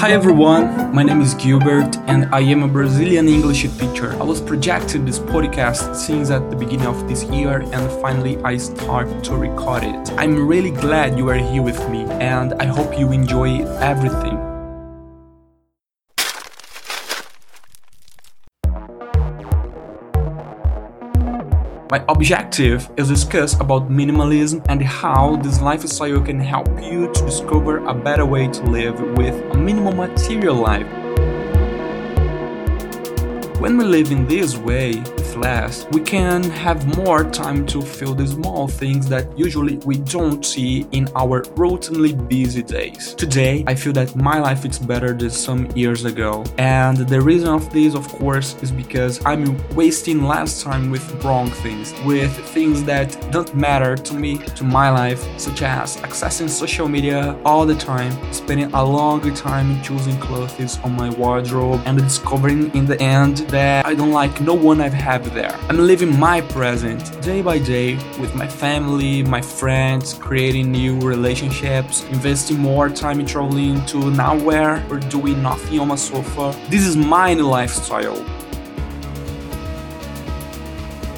[0.00, 4.14] Hi everyone, my name is Gilbert and I am a Brazilian English teacher.
[4.14, 8.56] I was projected this podcast since at the beginning of this year and finally I
[8.56, 10.10] start to record it.
[10.16, 14.49] I'm really glad you are here with me and I hope you enjoy everything.
[21.90, 27.24] My objective is to discuss about minimalism and how this lifestyle can help you to
[27.24, 30.86] discover a better way to live with a minimal material life.
[33.58, 38.14] When we live in this way, with less, we can have more time to feel
[38.14, 43.14] the small things that usually we don't see in our routinely busy days.
[43.14, 47.48] Today, I feel that my life is better than some years ago, and the reason
[47.48, 52.82] of this, of course, is because I'm wasting less time with wrong things, with things
[52.84, 57.74] that don't matter to me, to my life, such as accessing social media all the
[57.74, 63.38] time, spending a long time choosing clothes on my wardrobe, and discovering in the end
[63.50, 65.54] that I don't like no one I've had there.
[65.68, 72.04] I'm living my present day by day with my family, my friends, creating new relationships,
[72.06, 76.58] investing more time in traveling to nowhere or doing nothing on my sofa.
[76.70, 78.24] This is my lifestyle.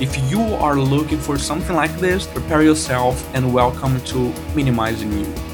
[0.00, 5.52] If you are looking for something like this, prepare yourself and welcome to Minimizing You.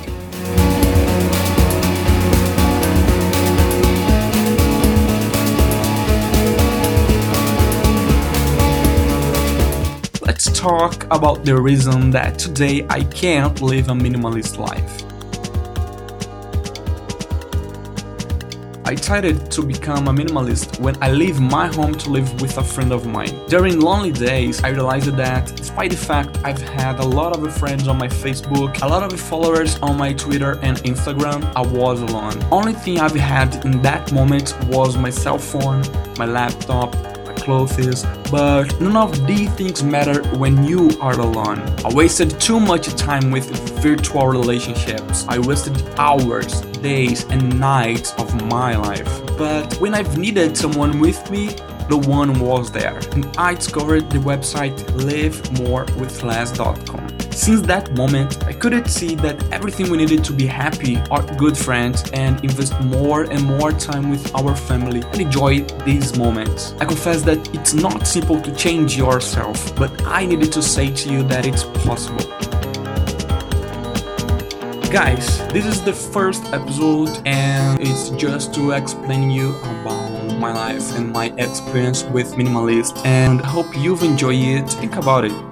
[10.58, 15.04] Talk about the reason that today I can't live a minimalist life.
[18.84, 22.64] I decided to become a minimalist when I leave my home to live with a
[22.64, 23.38] friend of mine.
[23.46, 27.86] During lonely days, I realized that despite the fact I've had a lot of friends
[27.86, 32.44] on my Facebook, a lot of followers on my Twitter and Instagram, I was alone.
[32.50, 35.84] Only thing I've had in that moment was my cell phone,
[36.18, 36.96] my laptop,
[37.38, 41.60] clothes, but none of these things matter when you are alone.
[41.84, 43.48] I wasted too much time with
[43.82, 45.26] virtual relationships.
[45.28, 49.22] I wasted hours, days, and nights of my life.
[49.36, 51.48] But when I've needed someone with me,
[51.88, 53.00] the one was there.
[53.12, 57.17] And I discovered the website livemorewithless.com.
[57.38, 61.56] Since that moment, I couldn't see that everything we needed to be happy are good
[61.56, 66.74] friends and invest more and more time with our family and enjoy these moments.
[66.80, 71.12] I confess that it's not simple to change yourself, but I needed to say to
[71.12, 72.26] you that it's possible.
[74.90, 80.96] Guys, this is the first episode and it's just to explain you about my life
[80.96, 84.68] and my experience with minimalist and I hope you've enjoyed it.
[84.68, 85.47] Think about it.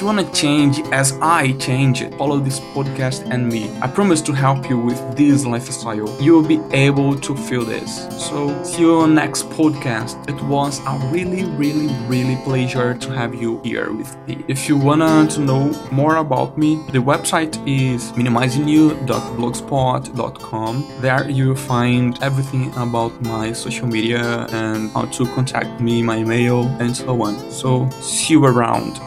[0.00, 3.70] You want to change as I change it, follow this podcast and me.
[3.82, 6.08] I promise to help you with this lifestyle.
[6.20, 8.08] You will be able to feel this.
[8.18, 10.16] So, see you on next podcast.
[10.28, 14.42] It was a really, really, really pleasure to have you here with me.
[14.48, 20.86] If you wanna to know more about me, the website is minimizingyou.blogspot.com.
[21.00, 26.66] There you'll find everything about my social media and how to contact me, my email,
[26.80, 27.50] and so on.
[27.50, 29.00] So, see you around.